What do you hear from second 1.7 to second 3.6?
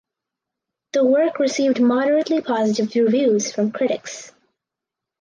moderately positive reviews